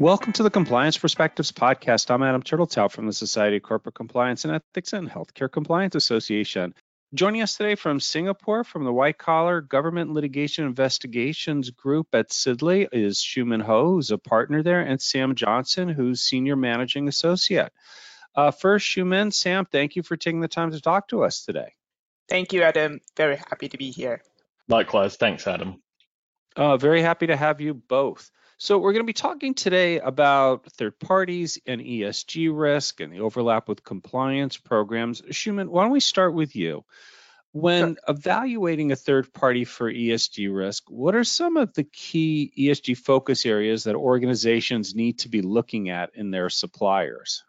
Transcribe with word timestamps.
Welcome 0.00 0.32
to 0.32 0.42
the 0.42 0.48
Compliance 0.48 0.96
Perspectives 0.96 1.52
podcast. 1.52 2.10
I'm 2.10 2.22
Adam 2.22 2.42
Turteltaub 2.42 2.90
from 2.90 3.04
the 3.04 3.12
Society 3.12 3.58
of 3.58 3.62
Corporate 3.64 3.94
Compliance 3.94 4.46
and 4.46 4.54
Ethics 4.54 4.94
and 4.94 5.06
Healthcare 5.06 5.52
Compliance 5.52 5.94
Association. 5.94 6.74
Joining 7.12 7.42
us 7.42 7.58
today 7.58 7.74
from 7.74 8.00
Singapore, 8.00 8.64
from 8.64 8.84
the 8.84 8.94
White 8.94 9.18
Collar 9.18 9.60
Government 9.60 10.10
Litigation 10.10 10.64
Investigations 10.64 11.68
Group 11.68 12.14
at 12.14 12.30
Sidley, 12.30 12.88
is 12.90 13.18
Xiumin 13.18 13.60
Ho, 13.60 13.90
who's 13.90 14.10
a 14.10 14.16
partner 14.16 14.62
there, 14.62 14.80
and 14.80 15.02
Sam 15.02 15.34
Johnson, 15.34 15.90
who's 15.90 16.22
Senior 16.22 16.56
Managing 16.56 17.06
Associate. 17.06 17.70
Uh, 18.34 18.52
first, 18.52 18.86
Xiumin, 18.86 19.34
Sam, 19.34 19.66
thank 19.66 19.96
you 19.96 20.02
for 20.02 20.16
taking 20.16 20.40
the 20.40 20.48
time 20.48 20.70
to 20.70 20.80
talk 20.80 21.08
to 21.08 21.24
us 21.24 21.44
today. 21.44 21.74
Thank 22.26 22.54
you, 22.54 22.62
Adam. 22.62 23.02
Very 23.18 23.36
happy 23.36 23.68
to 23.68 23.76
be 23.76 23.90
here. 23.90 24.22
Likewise. 24.66 25.16
Thanks, 25.16 25.46
Adam. 25.46 25.82
Uh, 26.56 26.78
very 26.78 27.02
happy 27.02 27.26
to 27.26 27.36
have 27.36 27.60
you 27.60 27.74
both. 27.74 28.30
So 28.62 28.76
we're 28.76 28.92
going 28.92 29.04
to 29.04 29.06
be 29.06 29.14
talking 29.14 29.54
today 29.54 30.00
about 30.00 30.70
third 30.72 30.98
parties 30.98 31.58
and 31.66 31.80
ESG 31.80 32.50
risk 32.52 33.00
and 33.00 33.10
the 33.10 33.20
overlap 33.20 33.70
with 33.70 33.82
compliance 33.82 34.58
programs. 34.58 35.22
Xiumin, 35.22 35.68
why 35.68 35.84
don't 35.84 35.92
we 35.92 36.00
start 36.00 36.34
with 36.34 36.54
you? 36.54 36.84
When 37.52 37.94
sure. 37.94 37.96
evaluating 38.06 38.92
a 38.92 38.96
third 38.96 39.32
party 39.32 39.64
for 39.64 39.90
ESG 39.90 40.54
risk, 40.54 40.90
what 40.90 41.14
are 41.14 41.24
some 41.24 41.56
of 41.56 41.72
the 41.72 41.84
key 41.84 42.52
ESG 42.54 42.98
focus 42.98 43.46
areas 43.46 43.84
that 43.84 43.94
organizations 43.94 44.94
need 44.94 45.20
to 45.20 45.30
be 45.30 45.40
looking 45.40 45.88
at 45.88 46.10
in 46.14 46.30
their 46.30 46.50
suppliers? 46.50 47.42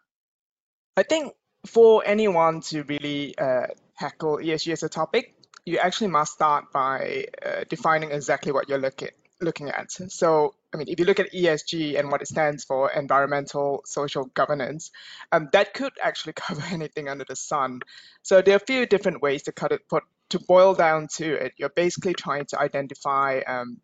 I 0.96 1.02
think 1.02 1.34
for 1.66 2.02
anyone 2.06 2.62
to 2.62 2.84
really 2.84 3.36
uh, 3.36 3.66
tackle 3.98 4.38
ESG 4.38 4.72
as 4.72 4.82
a 4.82 4.88
topic, 4.88 5.34
you 5.66 5.76
actually 5.76 6.08
must 6.08 6.32
start 6.32 6.72
by 6.72 7.26
uh, 7.44 7.64
defining 7.68 8.12
exactly 8.12 8.50
what 8.50 8.70
you're 8.70 8.78
looking 8.78 9.10
looking 9.42 9.68
at. 9.68 9.90
So, 9.90 10.54
I 10.72 10.78
mean, 10.78 10.88
if 10.88 10.98
you 10.98 11.04
look 11.04 11.20
at 11.20 11.32
ESG 11.32 11.98
and 11.98 12.10
what 12.10 12.22
it 12.22 12.28
stands 12.28 12.64
for, 12.64 12.90
environmental 12.90 13.82
social 13.86 14.24
governance, 14.26 14.90
um, 15.30 15.48
that 15.52 15.74
could 15.74 15.92
actually 16.02 16.32
cover 16.36 16.62
anything 16.70 17.08
under 17.08 17.24
the 17.28 17.36
sun. 17.36 17.80
So 18.22 18.40
there 18.42 18.54
are 18.54 18.56
a 18.56 18.66
few 18.66 18.86
different 18.86 19.22
ways 19.22 19.42
to 19.44 19.52
cut 19.52 19.72
it, 19.72 19.82
but 19.90 20.02
to 20.30 20.38
boil 20.38 20.74
down 20.74 21.08
to 21.16 21.34
it, 21.34 21.52
you're 21.58 21.68
basically 21.68 22.14
trying 22.14 22.46
to 22.46 22.60
identify 22.60 23.40
um, 23.46 23.80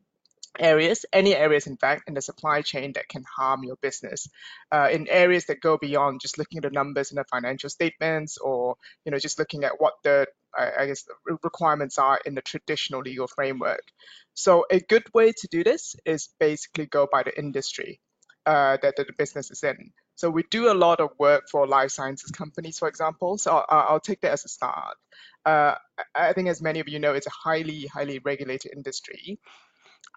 areas, 0.58 1.05
any 1.12 1.34
areas, 1.34 1.67
in 1.67 1.77
fact, 1.77 2.05
in 2.08 2.14
the 2.14 2.22
supply 2.22 2.62
chain 2.62 2.92
that 2.95 3.08
can 3.08 3.25
harm 3.36 3.64
your 3.64 3.77
business, 3.77 4.28
uh, 4.73 4.89
in 4.91 5.06
areas 5.08 5.47
that 5.47 5.61
go 5.61 5.77
beyond 5.77 6.20
just 6.20 6.39
looking 6.39 6.58
at 6.58 6.62
the 6.62 6.70
numbers 6.70 7.11
in 7.11 7.17
the 7.17 7.25
financial 7.25 7.69
statements 7.69 8.39
or, 8.39 8.77
you 9.05 9.12
know, 9.12 9.19
just 9.19 9.39
looking 9.39 9.64
at 9.64 9.80
what 9.80 9.95
the, 10.02 10.27
I, 10.56 10.86
guess, 10.86 11.04
requirements 11.42 11.98
are 11.98 12.20
in 12.24 12.34
the 12.34 12.42
traditional 12.42 13.00
legal 13.00 13.27
framework. 13.27 13.82
So 14.34 14.66
a 14.70 14.80
good 14.80 15.05
way 15.14 15.32
to 15.32 15.48
do 15.48 15.64
this 15.64 15.96
is 16.05 16.28
basically 16.38 16.86
go 16.86 17.08
by 17.10 17.22
the 17.22 17.36
industry 17.38 18.00
uh, 18.46 18.78
that, 18.82 18.96
that 18.96 19.06
the 19.06 19.12
business 19.18 19.50
is 19.50 19.62
in. 19.62 19.92
So 20.14 20.30
we 20.30 20.42
do 20.50 20.70
a 20.70 20.74
lot 20.74 21.00
of 21.00 21.10
work 21.18 21.44
for 21.50 21.66
life 21.66 21.90
sciences 21.90 22.30
companies, 22.30 22.78
for 22.78 22.88
example. 22.88 23.38
So 23.38 23.64
I'll, 23.68 23.86
I'll 23.88 24.00
take 24.00 24.20
that 24.22 24.32
as 24.32 24.44
a 24.44 24.48
start. 24.48 24.96
Uh, 25.44 25.74
I 26.14 26.32
think 26.32 26.48
as 26.48 26.60
many 26.60 26.80
of 26.80 26.88
you 26.88 26.98
know, 26.98 27.14
it's 27.14 27.27
a 27.27 27.30
highly, 27.30 27.86
highly 27.86 28.18
regulated 28.18 28.72
industry. 28.74 29.38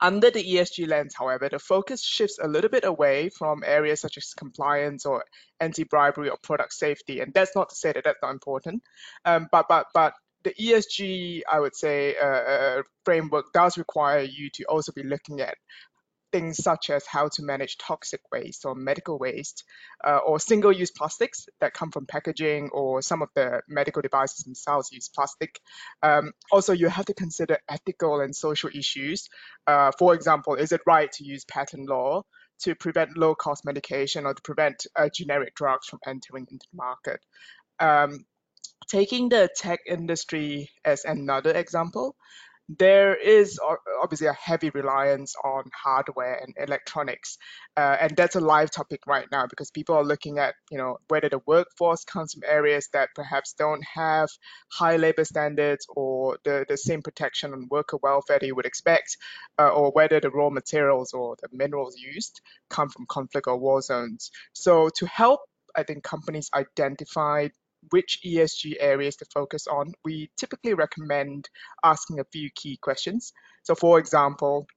Under 0.02 0.32
the 0.32 0.44
ESG 0.44 0.88
lens, 0.88 1.14
however, 1.16 1.48
the 1.48 1.60
focus 1.60 2.04
shifts 2.04 2.40
a 2.42 2.48
little 2.48 2.70
bit 2.70 2.86
away 2.86 3.30
from 3.30 3.64
areas 3.64 4.02
such 4.02 4.18
as 4.18 4.34
compliance 4.34 5.06
or 5.06 5.24
anti-bribery 5.60 6.30
or 6.30 6.38
product 6.42 6.74
safety. 6.74 7.20
And 7.20 7.32
that's 7.34 7.56
not 7.56 7.70
to 7.70 7.76
say 7.76 7.92
that 7.92 8.04
that's 8.04 8.22
not 8.24 8.32
important, 8.32 8.82
um, 9.26 9.48
but 9.52 9.68
but 9.70 9.88
but 9.94 10.14
the 10.44 10.54
ESG, 10.54 11.42
I 11.52 11.60
would 11.60 11.76
say, 11.76 12.16
uh, 12.18 12.26
uh, 12.26 12.84
framework 13.06 13.54
does 13.54 13.78
require 13.78 14.22
you 14.22 14.50
to 14.56 14.64
also 14.66 14.92
be 14.92 15.04
looking 15.04 15.42
at 15.42 15.56
things 16.32 16.64
such 16.64 16.90
as 16.90 17.06
how 17.06 17.28
to 17.30 17.44
manage 17.44 17.78
toxic 17.78 18.22
waste 18.32 18.66
or 18.66 18.76
medical 18.76 19.18
waste 19.18 19.64
uh, 20.04 20.20
or 20.26 20.40
single-use 20.40 20.92
plastics 20.92 21.48
that 21.60 21.74
come 21.74 21.92
from 21.92 22.06
packaging 22.06 22.70
or 22.72 23.02
some 23.02 23.22
of 23.22 23.30
the 23.36 23.62
medical 23.68 24.02
devices 24.02 24.46
themselves 24.46 24.92
use 24.92 25.10
plastic. 25.10 25.60
Um, 26.02 26.34
also, 26.52 26.74
you 26.74 26.88
have 26.88 27.06
to 27.06 27.14
consider 27.14 27.58
ethical 27.70 28.22
and 28.22 28.36
social 28.36 28.70
issues. 28.74 29.30
Uh, 29.68 29.92
for 29.98 30.14
example, 30.14 30.56
is 30.56 30.72
it 30.72 30.82
right 30.86 31.12
to 31.14 31.24
use 31.24 31.46
patent 31.46 31.90
law 31.90 32.24
to 32.60 32.76
prevent 32.76 33.18
low-cost 33.18 33.66
medication 33.66 34.26
or 34.26 34.34
to 34.34 34.42
prevent 34.42 34.86
uh, 34.96 35.10
generic 35.14 35.56
drugs 35.56 35.88
from 35.88 36.00
entering 36.06 36.48
into 36.52 36.66
the 36.72 36.78
market? 36.78 37.20
Um, 37.80 38.26
taking 38.88 39.30
the 39.30 39.50
tech 39.56 39.80
industry 39.88 40.70
as 40.84 41.06
another 41.06 41.52
example, 41.52 42.16
there 42.78 43.16
is 43.16 43.60
obviously 44.02 44.28
a 44.28 44.34
heavy 44.34 44.70
reliance 44.70 45.36
on 45.44 45.64
hardware 45.74 46.36
and 46.36 46.56
electronics 46.58 47.38
uh, 47.76 47.98
and 48.00 48.16
that's 48.16 48.36
a 48.36 48.40
live 48.40 48.72
topic 48.72 49.02
right 49.08 49.28
now 49.32 49.46
because 49.48 49.72
people 49.72 49.96
are 49.96 50.04
looking 50.04 50.38
at 50.38 50.54
you 50.70 50.78
know 50.78 50.98
whether 51.08 51.30
the 51.30 51.42
workforce 51.46 52.04
comes 52.06 52.34
from 52.34 52.44
areas 52.46 52.88
that 52.94 53.10
perhaps 53.16 53.54
don't 53.54 53.84
have 53.84 54.30
high 54.72 54.96
labor 54.96 55.26
standards 55.26 55.86
or 55.90 56.38
the, 56.44 56.66
the 56.70 56.78
same 56.78 57.02
protection 57.02 57.54
on 57.54 57.68
worker 57.70 57.98
welfare 58.02 58.40
that 58.40 58.46
you 58.46 58.56
would 58.56 58.66
expect 58.66 59.18
uh, 59.60 59.70
or 59.70 59.92
whether 59.92 60.20
the 60.20 60.30
raw 60.30 60.50
materials 60.50 61.14
or 61.14 61.36
the 61.42 61.50
minerals 61.52 61.98
used 61.98 62.42
come 62.70 62.90
from 62.90 63.06
conflict 63.08 63.48
or 63.48 63.58
war 63.58 63.82
zones. 63.82 64.32
So 64.54 64.90
to 64.98 65.06
help 65.08 65.42
I 65.76 65.84
think 65.84 66.04
companies 66.04 66.50
identify 66.54 67.48
which 67.90 68.20
ESG 68.26 68.76
areas 68.80 69.16
to 69.18 69.26
focus 69.34 69.68
on, 69.68 69.94
we 70.06 70.30
typically 70.38 70.74
recommend 70.74 71.50
asking 71.84 72.20
a 72.20 72.26
few 72.32 72.50
key 72.56 72.78
questions. 72.82 73.34
So, 73.64 73.76
for 73.76 74.00
example, 74.00 74.68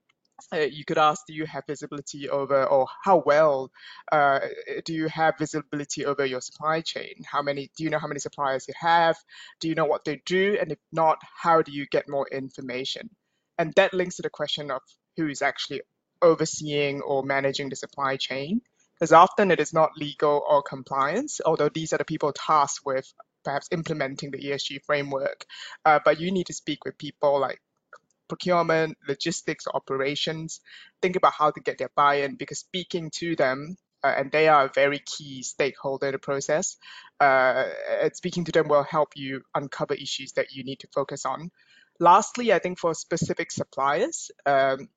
uh, 0.53 0.59
you 0.59 0.83
could 0.85 0.97
ask, 0.97 1.25
do 1.27 1.33
you 1.33 1.45
have 1.45 1.63
visibility 1.67 2.29
over, 2.29 2.65
or 2.65 2.87
how 3.03 3.23
well 3.25 3.71
uh, 4.11 4.39
do 4.83 4.93
you 4.93 5.07
have 5.07 5.37
visibility 5.37 6.05
over 6.05 6.25
your 6.25 6.41
supply 6.41 6.81
chain? 6.81 7.13
How 7.25 7.41
many, 7.41 7.71
do 7.77 7.83
you 7.83 7.89
know 7.89 7.99
how 7.99 8.07
many 8.07 8.19
suppliers 8.19 8.65
you 8.67 8.73
have? 8.79 9.15
Do 9.61 9.69
you 9.69 9.75
know 9.75 9.85
what 9.85 10.03
they 10.03 10.21
do? 10.25 10.57
And 10.59 10.71
if 10.71 10.79
not, 10.91 11.19
how 11.41 11.61
do 11.61 11.71
you 11.71 11.85
get 11.89 12.09
more 12.09 12.27
information? 12.31 13.09
And 13.57 13.73
that 13.75 13.93
links 13.93 14.17
to 14.17 14.23
the 14.23 14.29
question 14.29 14.71
of 14.71 14.81
who 15.15 15.29
is 15.29 15.41
actually 15.41 15.81
overseeing 16.21 17.01
or 17.01 17.23
managing 17.23 17.69
the 17.69 17.75
supply 17.75 18.17
chain 18.17 18.61
because 18.99 19.11
often 19.11 19.51
it 19.51 19.59
is 19.59 19.73
not 19.73 19.97
legal 19.97 20.43
or 20.47 20.63
compliance, 20.63 21.41
although 21.45 21.69
these 21.69 21.93
are 21.93 21.97
the 21.97 22.05
people 22.05 22.31
tasked 22.33 22.85
with 22.85 23.11
perhaps 23.43 23.67
implementing 23.71 24.31
the 24.31 24.39
ESG 24.39 24.83
framework. 24.85 25.45
Uh, 25.83 25.99
but 26.03 26.19
you 26.19 26.31
need 26.31 26.47
to 26.47 26.53
speak 26.53 26.83
with 26.85 26.97
people 26.97 27.39
like 27.39 27.61
procurement, 28.27 28.97
logistics, 29.07 29.65
operations. 29.71 30.61
Think 31.01 31.15
about 31.15 31.33
how 31.33 31.51
to 31.51 31.59
get 31.59 31.77
their 31.77 31.91
buy-in 31.95 32.35
because 32.35 32.59
speaking 32.59 33.11
to 33.15 33.35
them, 33.35 33.77
uh, 34.03 34.13
and 34.17 34.31
they 34.31 34.47
are 34.47 34.65
a 34.65 34.71
very 34.73 34.99
key 34.99 35.43
stakeholder 35.43 36.07
in 36.07 36.11
the 36.13 36.19
process. 36.19 36.77
Uh, 37.19 37.65
speaking 38.13 38.45
to 38.45 38.51
them 38.51 38.67
will 38.67 38.83
help 38.83 39.09
you 39.15 39.41
uncover 39.53 39.93
issues 39.93 40.33
that 40.33 40.51
you 40.51 40.63
need 40.63 40.79
to 40.79 40.87
focus 40.93 41.25
on. 41.25 41.51
Lastly, 41.99 42.51
I 42.51 42.59
think 42.59 42.77
for 42.77 42.93
specific 42.93 43.51
suppliers, 43.51 44.29
um, 44.45 44.89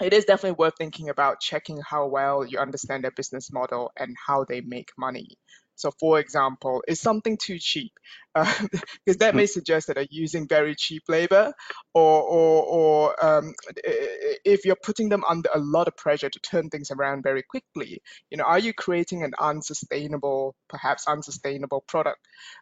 it 0.00 0.12
is 0.12 0.24
definitely 0.24 0.56
worth 0.58 0.74
thinking 0.76 1.08
about 1.08 1.40
checking 1.40 1.80
how 1.88 2.06
well 2.06 2.44
you 2.44 2.58
understand 2.58 3.04
their 3.04 3.12
business 3.12 3.52
model 3.52 3.92
and 3.96 4.16
how 4.26 4.44
they 4.44 4.60
make 4.60 4.90
money. 4.98 5.38
So, 5.74 5.90
for 5.98 6.20
example, 6.20 6.82
is 6.86 7.00
something 7.00 7.38
too 7.38 7.58
cheap? 7.58 7.92
Because 8.34 9.16
uh, 9.16 9.26
that 9.26 9.34
may 9.34 9.46
suggest 9.46 9.86
that 9.86 9.94
they're 9.94 10.06
using 10.10 10.46
very 10.46 10.74
cheap 10.74 11.02
labor, 11.08 11.52
or, 11.92 12.22
or, 12.22 12.64
or 12.64 13.24
um, 13.24 13.54
if 13.84 14.64
you're 14.64 14.76
putting 14.82 15.08
them 15.08 15.24
under 15.28 15.50
a 15.54 15.58
lot 15.58 15.88
of 15.88 15.96
pressure 15.96 16.30
to 16.30 16.40
turn 16.40 16.70
things 16.70 16.90
around 16.90 17.22
very 17.22 17.42
quickly, 17.42 18.00
you 18.30 18.36
know, 18.38 18.44
are 18.44 18.58
you 18.58 18.72
creating 18.72 19.22
an 19.24 19.32
unsustainable, 19.38 20.54
perhaps 20.68 21.06
unsustainable 21.08 21.82
product 21.86 22.20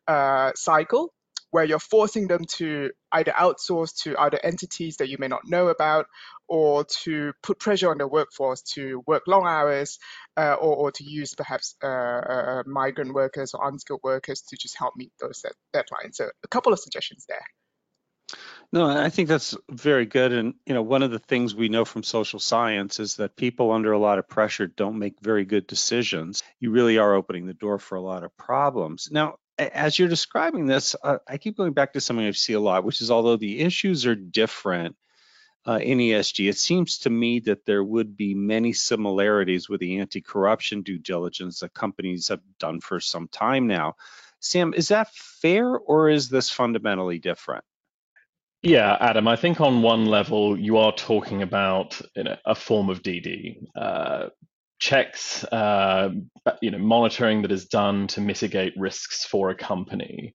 uh, 0.09 0.53
cycle 0.55 1.13
where 1.51 1.65
you're 1.65 1.79
forcing 1.79 2.29
them 2.29 2.45
to 2.57 2.91
either 3.13 3.33
outsource 3.33 3.95
to 4.03 4.17
other 4.17 4.39
entities 4.43 4.97
that 4.99 5.09
you 5.09 5.17
may 5.19 5.29
not 5.29 5.43
know 5.47 5.69
about 5.69 6.07
or 6.49 6.85
to 6.85 7.33
put 7.43 7.59
pressure 7.59 7.91
on 7.91 7.99
the 7.99 8.07
workforce 8.07 8.63
to 8.63 9.03
work 9.07 9.23
long 9.27 9.47
hours 9.47 9.99
uh, 10.37 10.55
or, 10.55 10.77
or, 10.77 10.93
to 10.93 11.05
use 11.05 11.35
perhaps 11.35 11.77
uh, 11.83 11.87
uh, 11.87 12.63
migrant 12.67 13.15
workers 13.15 13.55
or 13.55 13.69
unskilled 13.69 14.01
workers 14.03 14.43
to 14.43 14.57
just 14.57 14.77
help 14.79 14.95
meet 14.97 15.13
those 15.21 15.45
deadlines. 15.75 16.15
So 16.15 16.31
a 16.45 16.49
couple 16.49 16.73
of 16.73 16.79
suggestions 16.79 17.25
there. 17.29 17.45
No, 18.73 18.89
I 18.89 19.11
think 19.11 19.29
that's 19.29 19.57
very 19.69 20.07
good. 20.07 20.33
And 20.33 20.55
you 20.65 20.75
know, 20.75 20.83
one 20.83 21.03
of 21.03 21.11
the 21.11 21.19
things 21.19 21.55
we 21.55 21.69
know 21.69 21.85
from 21.85 22.05
social 22.05 22.39
science 22.39 23.01
is 23.01 23.17
that 23.17 23.37
people 23.37 23.73
under 23.73 23.91
a 23.93 23.99
lot 23.99 24.21
of 24.21 24.29
pressure 24.29 24.69
don't 24.69 24.99
make 24.99 25.21
very 25.21 25.45
good 25.45 25.67
decisions. 25.67 26.45
You 26.61 26.71
really 26.71 26.99
are 26.99 27.15
opening 27.15 27.47
the 27.47 27.55
door 27.55 27.79
for 27.79 27.97
a 27.97 28.01
lot 28.01 28.23
of 28.23 28.37
problems. 28.37 29.09
Now, 29.11 29.37
as 29.61 29.99
you're 29.99 30.09
describing 30.09 30.67
this, 30.67 30.97
uh, 31.03 31.19
I 31.27 31.39
keep 31.39 31.57
going 31.57 31.73
back 31.73 31.93
to 31.93 32.01
something 32.01 32.27
I 32.27 32.31
see 32.33 32.55
a 32.55 32.61
lot, 32.61 32.85
which 32.85 33.01
is 33.01 33.11
although 33.11 33.37
the 33.37 33.61
issues 33.61 34.07
are 34.07 34.15
different 34.15 34.97
uh, 35.67 35.79
in 35.83 35.99
ESG, 35.99 36.49
it 36.49 36.57
seems 36.57 36.99
to 37.01 37.11
me 37.11 37.41
that 37.41 37.67
there 37.67 37.85
would 37.85 38.17
be 38.17 38.35
many 38.35 38.73
similarities 38.73 39.69
with 39.69 39.81
the 39.81 39.99
anti-corruption 39.99 40.83
due 40.83 40.99
diligence 40.99 41.61
that 41.61 41.75
companies 41.75 42.29
have 42.29 42.41
done 42.59 42.81
for 42.81 42.99
some 42.99 43.29
time 43.29 43.67
now. 43.67 43.95
Sam, 44.41 44.73
is 44.75 44.89
that 44.89 45.13
fair 45.13 45.77
or 45.77 46.09
is 46.09 46.31
this 46.31 46.51
fundamentally 46.51 47.19
different? 47.19 47.65
Yeah, 48.63 48.97
Adam, 49.01 49.29
I 49.29 49.37
think 49.37 49.61
on 49.61 49.83
one 49.83 50.07
level 50.07 50.59
you 50.59 50.79
are 50.79 50.93
talking 50.93 51.43
about 51.43 52.01
you 52.15 52.25
know, 52.25 52.37
a 52.45 52.55
form 52.55 52.91
of 52.91 53.03
DD. 53.03 53.65
Uh, 53.75 54.29
checks, 54.81 55.45
uh, 55.45 56.11
you 56.61 56.71
know, 56.71 56.79
monitoring 56.79 57.43
that 57.43 57.53
is 57.53 57.67
done 57.67 58.07
to 58.09 58.21
mitigate 58.21 58.73
risks 58.77 59.25
for 59.25 59.51
a 59.51 59.55
company. 59.55 60.35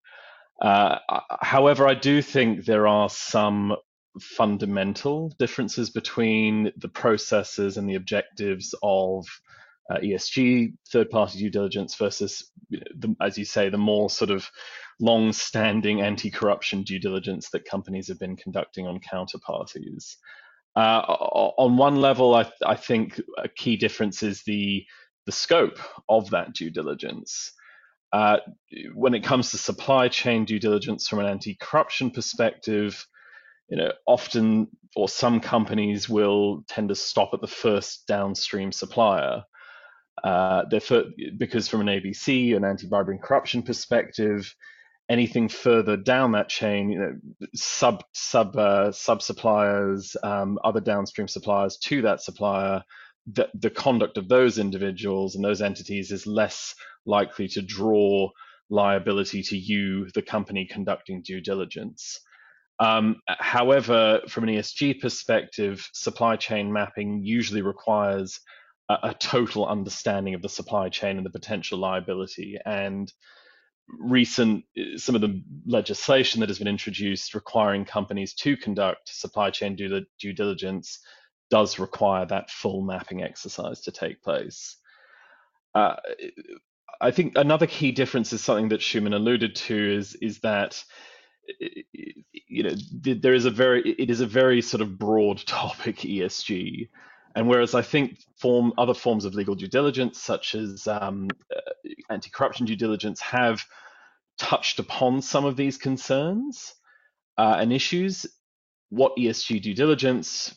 Uh, 0.61 0.99
however, 1.41 1.87
I 1.87 1.95
do 1.95 2.21
think 2.21 2.65
there 2.65 2.87
are 2.87 3.09
some 3.09 3.75
fundamental 4.21 5.33
differences 5.39 5.89
between 5.89 6.71
the 6.77 6.87
processes 6.87 7.75
and 7.75 7.89
the 7.89 7.95
objectives 7.95 8.73
of 8.81 9.25
uh, 9.89 9.97
ESG 9.97 10.73
third-party 10.91 11.39
due 11.39 11.49
diligence 11.49 11.95
versus, 11.95 12.51
you 12.69 12.79
know, 12.79 12.85
the, 12.97 13.15
as 13.21 13.37
you 13.37 13.45
say, 13.45 13.69
the 13.69 13.77
more 13.77 14.09
sort 14.09 14.31
of 14.31 14.49
long-standing 14.99 16.01
anti-corruption 16.01 16.83
due 16.83 16.99
diligence 16.99 17.49
that 17.49 17.65
companies 17.65 18.07
have 18.07 18.19
been 18.19 18.37
conducting 18.37 18.87
on 18.87 18.99
counterparties. 18.99 20.15
Uh, 20.75 20.99
on 21.57 21.77
one 21.77 22.01
level, 22.01 22.35
I, 22.35 22.51
I, 22.65 22.75
think 22.75 23.21
a 23.37 23.47
key 23.47 23.77
difference 23.77 24.23
is 24.23 24.43
the 24.43 24.85
the 25.25 25.31
scope 25.31 25.79
of 26.09 26.29
that 26.31 26.53
due 26.53 26.69
diligence. 26.69 27.53
Uh, 28.11 28.37
when 28.93 29.13
it 29.13 29.23
comes 29.23 29.51
to 29.51 29.57
supply 29.57 30.07
chain 30.09 30.45
due 30.45 30.59
diligence 30.59 31.07
from 31.07 31.19
an 31.19 31.25
anti-corruption 31.25 32.11
perspective, 32.11 33.05
you 33.69 33.77
know, 33.77 33.91
often 34.05 34.67
or 34.95 35.09
some 35.09 35.39
companies 35.39 36.07
will 36.07 36.63
tend 36.67 36.89
to 36.89 36.95
stop 36.95 37.31
at 37.33 37.41
the 37.41 37.47
first 37.47 38.05
downstream 38.07 38.71
supplier. 38.71 39.43
Uh, 40.23 40.63
because 41.37 41.67
from 41.67 41.81
an 41.81 41.87
ABC, 41.87 42.55
an 42.55 42.63
anti-bribery 42.63 43.15
and 43.15 43.23
corruption 43.23 43.61
perspective, 43.61 44.55
anything 45.09 45.49
further 45.49 45.97
down 45.97 46.31
that 46.31 46.49
chain, 46.49 46.89
you 46.89 46.99
know, 46.99 47.47
sub 47.53 48.03
sub 48.13 48.55
uh, 48.57 48.91
sub 48.91 49.21
suppliers, 49.21 50.15
um, 50.23 50.57
other 50.63 50.81
downstream 50.81 51.27
suppliers 51.27 51.77
to 51.77 52.01
that 52.03 52.21
supplier, 52.21 52.83
the, 53.31 53.49
the 53.55 53.69
conduct 53.69 54.17
of 54.17 54.27
those 54.27 54.57
individuals 54.57 55.35
and 55.35 55.43
those 55.43 55.61
entities 55.61 56.11
is 56.11 56.27
less 56.27 56.75
likely 57.05 57.47
to 57.49 57.61
draw 57.61 58.29
liability 58.69 59.43
to 59.43 59.57
you, 59.57 60.09
the 60.13 60.21
company 60.21 60.65
conducting 60.65 61.21
due 61.21 61.41
diligence. 61.41 62.19
Um, 62.79 63.21
however, 63.27 64.21
from 64.27 64.43
an 64.45 64.55
ESG 64.55 64.99
perspective, 64.99 65.87
supply 65.93 66.35
chain 66.35 66.73
mapping 66.73 67.23
usually 67.23 67.61
requires 67.61 68.39
a, 68.89 68.97
a, 69.03 69.13
total 69.13 69.65
understanding 69.65 70.33
of 70.33 70.41
the 70.41 70.49
supply 70.49 70.89
chain 70.89 71.15
and 71.15 71.25
the 71.25 71.29
potential 71.29 71.77
liability. 71.77 72.57
And 72.65 73.11
recent, 73.87 74.65
some 74.97 75.15
of 75.15 75.21
the 75.21 75.43
legislation 75.65 76.39
that 76.39 76.49
has 76.49 76.59
been 76.59 76.67
introduced 76.67 77.35
requiring 77.35 77.85
companies 77.85 78.33
to 78.33 78.57
conduct 78.57 79.09
supply 79.09 79.49
chain 79.49 79.75
due, 79.75 80.05
due 80.19 80.33
diligence 80.33 80.99
does 81.49 81.79
require 81.79 82.25
that 82.25 82.49
full 82.49 82.81
mapping 82.81 83.21
exercise 83.21 83.81
to 83.81 83.91
take 83.91 84.21
place. 84.23 84.77
Uh, 85.73 85.95
I 87.01 87.11
think 87.11 87.33
another 87.35 87.67
key 87.67 87.91
difference 87.91 88.33
is 88.33 88.41
something 88.41 88.69
that 88.69 88.79
Xiumin 88.79 89.13
alluded 89.13 89.55
to 89.55 89.97
is 89.97 90.15
is 90.15 90.39
that 90.39 90.83
you 92.47 92.63
know 92.63 92.71
there 92.91 93.33
is 93.33 93.45
a 93.45 93.51
very 93.51 93.81
it 93.91 94.09
is 94.09 94.21
a 94.21 94.25
very 94.25 94.61
sort 94.61 94.81
of 94.81 94.97
broad 94.97 95.37
topic 95.45 95.97
ESG, 95.97 96.89
and 97.35 97.47
whereas 97.47 97.75
I 97.75 97.81
think 97.81 98.19
form 98.37 98.73
other 98.77 98.93
forms 98.93 99.25
of 99.25 99.35
legal 99.35 99.55
due 99.55 99.67
diligence 99.67 100.21
such 100.21 100.55
as 100.55 100.87
um, 100.87 101.27
uh, 101.55 101.89
anti-corruption 102.09 102.65
due 102.65 102.77
diligence 102.77 103.19
have 103.21 103.63
touched 104.37 104.79
upon 104.79 105.21
some 105.21 105.45
of 105.45 105.57
these 105.57 105.77
concerns 105.77 106.73
uh, 107.37 107.57
and 107.59 107.73
issues, 107.73 108.25
what 108.89 109.15
ESG 109.17 109.61
due 109.61 109.73
diligence 109.73 110.55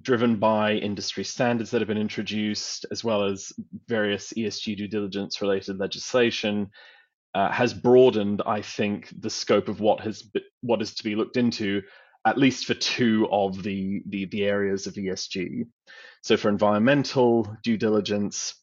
driven 0.00 0.36
by 0.36 0.72
industry 0.74 1.24
standards 1.24 1.70
that 1.70 1.80
have 1.80 1.88
been 1.88 1.98
introduced, 1.98 2.84
as 2.90 3.04
well 3.04 3.24
as 3.24 3.52
various 3.86 4.32
ESG 4.32 4.76
due 4.76 4.88
diligence 4.88 5.40
related 5.40 5.78
legislation, 5.78 6.70
uh, 7.34 7.50
has 7.50 7.74
broadened, 7.74 8.42
I 8.46 8.60
think, 8.62 9.12
the 9.20 9.30
scope 9.30 9.68
of 9.68 9.80
what 9.80 10.00
has 10.00 10.28
what 10.60 10.80
is 10.82 10.94
to 10.94 11.04
be 11.04 11.16
looked 11.16 11.36
into, 11.36 11.82
at 12.26 12.38
least 12.38 12.66
for 12.66 12.74
two 12.74 13.28
of 13.30 13.62
the, 13.62 14.02
the, 14.06 14.24
the 14.26 14.44
areas 14.44 14.86
of 14.86 14.94
ESG. 14.94 15.66
So 16.22 16.36
for 16.36 16.48
environmental 16.48 17.56
due 17.62 17.76
diligence, 17.76 18.54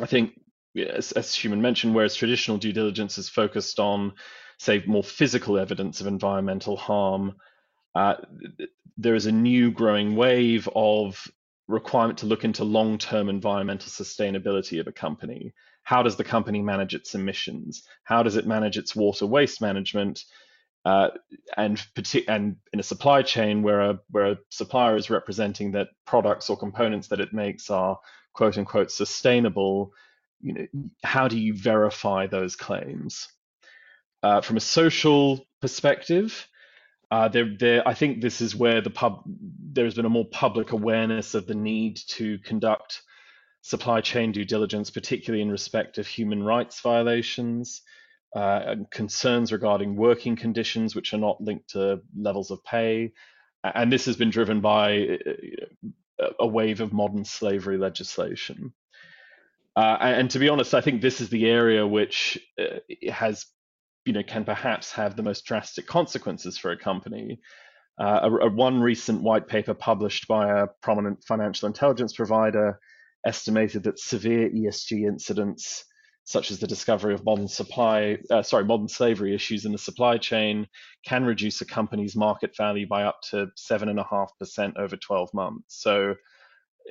I 0.00 0.06
think, 0.06 0.40
as, 0.76 1.12
as 1.12 1.28
Xiumin 1.28 1.60
mentioned, 1.60 1.94
whereas 1.94 2.14
traditional 2.14 2.58
due 2.58 2.72
diligence 2.72 3.18
is 3.18 3.28
focused 3.28 3.80
on, 3.80 4.12
say, 4.58 4.84
more 4.86 5.02
physical 5.02 5.58
evidence 5.58 6.00
of 6.00 6.06
environmental 6.06 6.76
harm, 6.76 7.36
uh, 7.94 8.16
there 8.96 9.14
is 9.14 9.26
a 9.26 9.32
new 9.32 9.70
growing 9.70 10.14
wave 10.14 10.68
of 10.74 11.26
requirement 11.68 12.18
to 12.18 12.26
look 12.26 12.44
into 12.44 12.62
long-term 12.62 13.28
environmental 13.28 13.88
sustainability 13.88 14.78
of 14.78 14.86
a 14.86 14.92
company. 14.92 15.52
How 15.82 16.02
does 16.02 16.16
the 16.16 16.24
company 16.24 16.62
manage 16.62 16.94
its 16.94 17.14
emissions? 17.14 17.82
How 18.04 18.22
does 18.22 18.36
it 18.36 18.46
manage 18.46 18.76
its 18.76 18.94
water 18.94 19.26
waste 19.26 19.60
management? 19.60 20.24
Uh, 20.86 21.10
and 21.56 21.84
and 22.28 22.56
in 22.72 22.78
a 22.78 22.82
supply 22.84 23.20
chain 23.20 23.64
where 23.64 23.80
a 23.80 23.98
where 24.08 24.26
a 24.26 24.38
supplier 24.50 24.96
is 24.96 25.10
representing 25.10 25.72
that 25.72 25.88
products 26.06 26.48
or 26.48 26.56
components 26.56 27.08
that 27.08 27.18
it 27.18 27.32
makes 27.32 27.70
are 27.70 27.98
quote 28.34 28.56
unquote 28.56 28.92
sustainable, 28.92 29.92
you 30.40 30.52
know, 30.52 30.66
how 31.02 31.26
do 31.26 31.36
you 31.36 31.52
verify 31.54 32.28
those 32.28 32.54
claims? 32.54 33.26
Uh, 34.22 34.40
from 34.40 34.56
a 34.56 34.60
social 34.60 35.44
perspective, 35.60 36.46
uh, 37.10 37.26
there, 37.26 37.56
there, 37.58 37.88
I 37.88 37.94
think 37.94 38.20
this 38.20 38.40
is 38.40 38.54
where 38.54 38.80
the 38.80 38.90
pub 38.90 39.24
there's 39.26 39.94
been 39.94 40.04
a 40.04 40.08
more 40.08 40.28
public 40.30 40.70
awareness 40.70 41.34
of 41.34 41.48
the 41.48 41.56
need 41.56 41.98
to 42.10 42.38
conduct 42.38 43.02
supply 43.62 44.00
chain 44.00 44.30
due 44.30 44.44
diligence, 44.44 44.90
particularly 44.90 45.42
in 45.42 45.50
respect 45.50 45.98
of 45.98 46.06
human 46.06 46.44
rights 46.44 46.80
violations, 46.80 47.82
uh, 48.34 48.76
concerns 48.90 49.52
regarding 49.52 49.96
working 49.96 50.36
conditions, 50.36 50.94
which 50.94 51.14
are 51.14 51.18
not 51.18 51.40
linked 51.40 51.70
to 51.70 52.00
levels 52.16 52.50
of 52.50 52.62
pay. 52.64 53.12
And 53.62 53.92
this 53.92 54.04
has 54.06 54.16
been 54.16 54.30
driven 54.30 54.60
by 54.60 55.18
uh, 56.20 56.26
a 56.40 56.46
wave 56.46 56.80
of 56.80 56.92
modern 56.92 57.24
slavery 57.24 57.78
legislation. 57.78 58.72
Uh, 59.74 59.98
and 60.00 60.30
to 60.30 60.38
be 60.38 60.48
honest, 60.48 60.74
I 60.74 60.80
think 60.80 61.02
this 61.02 61.20
is 61.20 61.28
the 61.28 61.46
area 61.46 61.86
which 61.86 62.38
uh, 62.58 62.78
has 63.10 63.44
you 64.06 64.12
know 64.12 64.22
can 64.22 64.44
perhaps 64.44 64.92
have 64.92 65.16
the 65.16 65.22
most 65.22 65.44
drastic 65.44 65.86
consequences 65.86 66.56
for 66.56 66.70
a 66.70 66.78
company. 66.78 67.40
Uh, 67.98 68.20
a, 68.22 68.46
a, 68.46 68.50
one 68.50 68.80
recent 68.80 69.22
white 69.22 69.48
paper 69.48 69.74
published 69.74 70.28
by 70.28 70.60
a 70.60 70.66
prominent 70.82 71.22
financial 71.24 71.66
intelligence 71.66 72.14
provider 72.14 72.78
estimated 73.26 73.82
that 73.82 73.98
severe 73.98 74.50
ESG 74.50 75.06
incidents, 75.06 75.84
such 76.26 76.50
as 76.50 76.58
the 76.58 76.66
discovery 76.66 77.14
of 77.14 77.24
modern 77.24 77.46
supply, 77.46 78.18
uh, 78.30 78.42
sorry, 78.42 78.64
modern 78.64 78.88
slavery 78.88 79.32
issues 79.32 79.64
in 79.64 79.70
the 79.70 79.78
supply 79.78 80.18
chain, 80.18 80.66
can 81.06 81.24
reduce 81.24 81.60
a 81.60 81.64
company's 81.64 82.16
market 82.16 82.54
value 82.56 82.86
by 82.86 83.04
up 83.04 83.20
to 83.22 83.46
seven 83.54 83.88
and 83.88 84.00
a 84.00 84.06
half 84.10 84.32
percent 84.40 84.76
over 84.76 84.96
12 84.96 85.32
months. 85.32 85.80
So, 85.80 86.16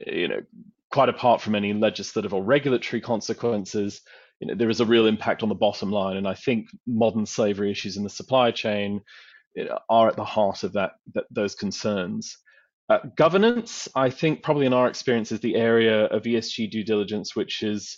you 0.07 0.29
know, 0.29 0.41
quite 0.89 1.09
apart 1.09 1.41
from 1.41 1.53
any 1.53 1.73
legislative 1.73 2.33
or 2.33 2.41
regulatory 2.45 3.01
consequences, 3.01 3.99
you 4.39 4.47
know, 4.47 4.55
there 4.55 4.69
is 4.69 4.79
a 4.79 4.85
real 4.85 5.05
impact 5.05 5.43
on 5.43 5.49
the 5.49 5.55
bottom 5.55 5.91
line. 5.91 6.15
And 6.15 6.29
I 6.29 6.33
think 6.33 6.67
modern 6.87 7.25
slavery 7.25 7.69
issues 7.69 7.97
in 7.97 8.03
the 8.03 8.09
supply 8.09 8.51
chain 8.51 9.01
you 9.53 9.65
know, 9.65 9.79
are 9.89 10.07
at 10.07 10.15
the 10.15 10.23
heart 10.23 10.63
of 10.63 10.71
that, 10.73 10.93
that 11.13 11.25
those 11.29 11.55
concerns. 11.55 12.37
Uh, 12.87 12.99
governance, 13.17 13.89
I 13.95 14.11
think, 14.11 14.43
probably 14.43 14.65
in 14.65 14.73
our 14.73 14.87
experience, 14.87 15.33
is 15.33 15.41
the 15.41 15.55
area 15.55 16.05
of 16.05 16.23
ESG 16.23 16.71
due 16.71 16.85
diligence 16.85 17.35
which 17.35 17.63
is 17.63 17.97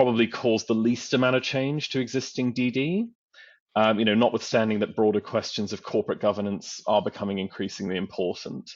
probably 0.00 0.26
caused 0.26 0.66
the 0.66 0.74
least 0.74 1.12
amount 1.12 1.36
of 1.36 1.42
change 1.42 1.90
to 1.90 2.00
existing 2.00 2.54
DD. 2.54 3.06
Um, 3.76 3.98
you 3.98 4.06
know, 4.06 4.14
notwithstanding 4.14 4.78
that 4.78 4.96
broader 4.96 5.20
questions 5.20 5.74
of 5.74 5.82
corporate 5.82 6.22
governance 6.22 6.80
are 6.86 7.02
becoming 7.02 7.38
increasingly 7.38 7.98
important. 7.98 8.70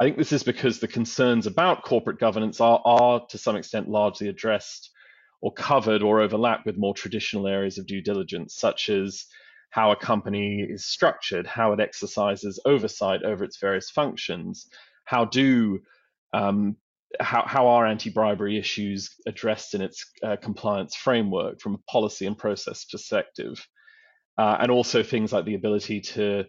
I 0.00 0.04
think 0.04 0.16
this 0.16 0.32
is 0.32 0.42
because 0.42 0.80
the 0.80 0.88
concerns 0.88 1.46
about 1.46 1.84
corporate 1.84 2.18
governance 2.18 2.60
are, 2.60 2.82
are 2.84 3.24
to 3.28 3.38
some 3.38 3.54
extent 3.54 3.88
largely 3.88 4.26
addressed 4.26 4.90
or 5.40 5.52
covered 5.52 6.02
or 6.02 6.20
overlap 6.20 6.66
with 6.66 6.76
more 6.76 6.92
traditional 6.92 7.46
areas 7.46 7.78
of 7.78 7.86
due 7.86 8.02
diligence, 8.02 8.56
such 8.56 8.88
as 8.88 9.26
how 9.70 9.92
a 9.92 9.96
company 9.96 10.66
is 10.68 10.84
structured, 10.84 11.46
how 11.46 11.72
it 11.72 11.78
exercises 11.78 12.58
oversight 12.64 13.22
over 13.22 13.44
its 13.44 13.60
various 13.60 13.90
functions, 13.90 14.66
how 15.04 15.24
do 15.24 15.78
um, 16.32 16.76
how, 17.20 17.44
how 17.46 17.66
are 17.68 17.86
anti-bribery 17.86 18.58
issues 18.58 19.10
addressed 19.26 19.74
in 19.74 19.80
its 19.80 20.04
uh, 20.22 20.36
compliance 20.36 20.94
framework 20.94 21.60
from 21.60 21.74
a 21.74 21.90
policy 21.90 22.26
and 22.26 22.36
process 22.36 22.84
perspective, 22.84 23.66
uh, 24.38 24.56
and 24.60 24.70
also 24.70 25.02
things 25.02 25.32
like 25.32 25.44
the 25.44 25.54
ability 25.54 26.00
to 26.00 26.44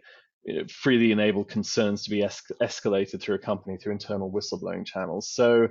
you 0.46 0.56
know, 0.56 0.68
freely 0.70 1.12
enable 1.12 1.44
concerns 1.44 2.04
to 2.04 2.10
be 2.10 2.24
es 2.24 2.42
escalated 2.62 3.22
through 3.22 3.36
a 3.36 3.40
company 3.40 3.78
through 3.78 3.94
internal 3.94 4.32
whistleblowing 4.32 4.86
channels. 4.86 5.30
So 5.32 5.68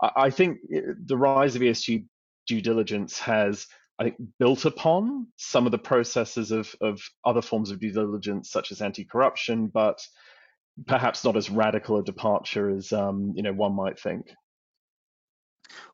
I 0.00 0.30
think 0.30 0.58
the 1.06 1.16
rise 1.16 1.54
of 1.54 1.62
ESG 1.62 2.06
due 2.46 2.60
diligence 2.60 3.18
has, 3.20 3.66
I 3.98 4.04
think, 4.04 4.16
built 4.38 4.64
upon 4.64 5.28
some 5.36 5.66
of 5.66 5.72
the 5.72 5.78
processes 5.78 6.50
of, 6.50 6.74
of 6.80 7.00
other 7.24 7.42
forms 7.42 7.70
of 7.70 7.80
due 7.80 7.92
diligence, 7.92 8.50
such 8.50 8.72
as 8.72 8.82
anti-corruption, 8.82 9.68
but 9.68 9.98
perhaps 10.86 11.24
not 11.24 11.36
as 11.36 11.50
radical 11.50 11.98
a 11.98 12.04
departure 12.04 12.70
as 12.70 12.92
um, 12.92 13.32
you 13.36 13.42
know 13.42 13.52
one 13.52 13.74
might 13.74 13.98
think. 13.98 14.32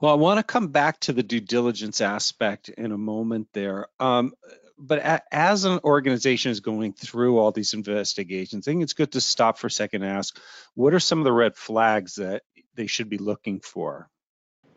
Well, 0.00 0.12
I 0.12 0.16
want 0.16 0.38
to 0.38 0.44
come 0.44 0.68
back 0.68 1.00
to 1.00 1.12
the 1.12 1.22
due 1.22 1.40
diligence 1.40 2.00
aspect 2.00 2.68
in 2.68 2.92
a 2.92 2.98
moment 2.98 3.48
there. 3.52 3.86
Um, 3.98 4.32
but 4.78 4.98
a, 4.98 5.22
as 5.30 5.64
an 5.64 5.80
organization 5.84 6.50
is 6.50 6.60
going 6.60 6.94
through 6.94 7.38
all 7.38 7.52
these 7.52 7.74
investigations, 7.74 8.66
I 8.66 8.72
think 8.72 8.82
it's 8.82 8.94
good 8.94 9.12
to 9.12 9.20
stop 9.20 9.58
for 9.58 9.66
a 9.66 9.70
second 9.70 10.02
and 10.02 10.12
ask, 10.12 10.38
what 10.74 10.94
are 10.94 11.00
some 11.00 11.18
of 11.18 11.24
the 11.24 11.32
red 11.32 11.56
flags 11.56 12.14
that 12.14 12.42
they 12.74 12.86
should 12.86 13.08
be 13.08 13.18
looking 13.18 13.60
for? 13.60 14.08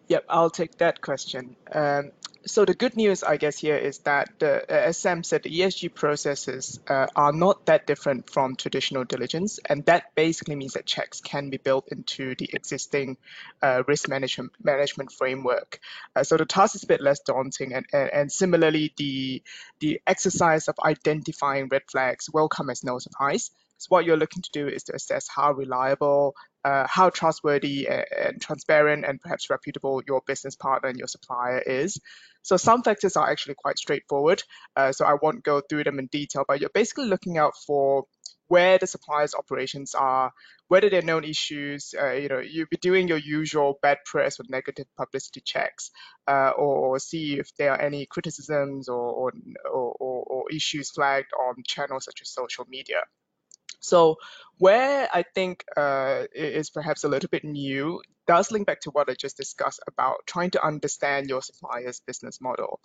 Yep, 0.08 0.26
I'll 0.30 0.50
take 0.50 0.78
that 0.80 1.02
question. 1.02 1.56
Um, 1.72 2.12
so 2.46 2.66
the 2.66 2.74
good 2.74 2.98
news, 2.98 3.24
I 3.24 3.38
guess, 3.38 3.58
here 3.58 3.78
is 3.78 4.00
that 4.00 4.38
the, 4.40 4.70
as 4.70 4.98
Sam 4.98 5.24
said, 5.24 5.44
the 5.44 5.50
ESG 5.50 5.94
processes 5.94 6.78
uh, 6.90 7.08
are 7.16 7.32
not 7.32 7.68
that 7.68 7.88
different 7.88 8.30
from 8.30 8.58
traditional 8.58 9.06
diligence, 9.06 9.60
and 9.66 9.86
that 9.86 10.14
basically 10.16 10.56
means 10.56 10.74
that 10.74 10.86
checks 10.86 11.22
can 11.22 11.50
be 11.50 11.58
built 11.58 11.88
into 11.90 12.36
the 12.36 12.50
existing 12.52 13.16
uh, 13.62 13.84
risk 13.88 14.10
management 14.10 14.52
management 14.62 15.14
framework. 15.14 15.80
Uh, 16.16 16.24
so 16.24 16.36
the 16.36 16.46
task 16.46 16.76
is 16.76 16.84
a 16.84 16.88
bit 16.88 17.00
less 17.00 17.22
daunting, 17.22 17.74
and, 17.74 17.86
and, 17.94 18.10
and 18.10 18.32
similarly, 18.32 18.94
the 18.98 19.42
the 19.80 20.02
exercise 20.06 20.68
of 20.68 20.76
identifying 20.84 21.70
red 21.70 21.84
flags 21.90 22.30
will 22.30 22.50
come 22.50 22.70
as 22.70 22.84
no 22.84 23.00
surprise. 23.00 23.52
So 23.84 23.88
what 23.90 24.06
you're 24.06 24.16
looking 24.16 24.42
to 24.42 24.50
do 24.54 24.70
is 24.70 24.84
to 24.84 24.96
assess 24.96 25.28
how 25.28 25.52
reliable, 25.52 26.36
uh, 26.64 26.88
how 26.88 27.10
trustworthy 27.10 27.86
and, 27.90 28.40
transparent 28.42 29.04
and 29.04 29.20
perhaps 29.20 29.50
reputable 29.50 30.02
your 30.08 30.22
business 30.26 30.56
partner 30.56 30.88
and 30.88 30.98
your 30.98 31.10
supplier 31.10 31.60
is. 31.60 32.00
So 32.44 32.56
some 32.56 32.82
factors 32.82 33.18
are 33.18 33.30
actually 33.30 33.56
quite 33.56 33.78
straightforward. 33.78 34.42
Uh, 34.78 34.94
so 34.94 35.04
I 35.04 35.16
won't 35.22 35.44
go 35.44 35.60
through 35.60 35.84
them 35.84 36.00
in 36.00 36.08
detail, 36.08 36.46
but 36.48 36.62
you're 36.62 36.70
basically 36.74 37.08
looking 37.08 37.38
out 37.38 37.56
for 37.68 38.06
where 38.48 38.78
the 38.78 38.88
supplier's 38.88 39.36
operations 39.36 39.96
are, 39.96 40.32
whether 40.70 40.90
there 40.90 41.00
are 41.00 41.06
known 41.06 41.26
issues, 41.26 41.94
uh, 42.02 42.12
you 42.12 42.30
know, 42.30 42.40
you'll 42.40 42.68
be 42.72 42.78
doing 42.78 43.10
your 43.10 43.18
usual 43.18 43.80
bad 43.82 43.98
press 44.06 44.40
or 44.40 44.46
negative 44.48 44.86
publicity 44.96 45.42
checks, 45.42 45.92
uh, 46.26 46.52
or, 46.56 46.78
or, 46.78 47.00
see 47.00 47.38
if 47.38 47.50
there 47.58 47.72
are 47.74 47.82
any 47.82 48.06
criticisms 48.06 48.88
or, 48.88 48.96
or, 48.96 49.34
or, 49.66 50.24
or 50.24 50.44
issues 50.52 50.92
flagged 50.92 51.32
on 51.34 51.56
channels 51.68 52.06
such 52.06 52.22
as 52.22 52.30
social 52.30 52.66
media. 52.70 53.02
So 53.84 54.18
where 54.58 55.10
I 55.14 55.24
think 55.36 55.66
uh, 55.76 56.24
is 56.34 56.70
perhaps 56.70 57.04
a 57.04 57.10
little 57.10 57.30
bit 57.30 57.44
new 57.44 58.02
does 58.26 58.50
link 58.50 58.66
back 58.66 58.80
to 58.82 58.92
what 58.92 59.10
I 59.10 59.14
just 59.14 59.36
discussed 59.36 59.82
about 59.88 60.26
trying 60.26 60.52
to 60.52 60.66
understand 60.66 61.28
your 61.28 61.42
supplier's 61.42 62.00
business 62.00 62.40
model. 62.40 62.80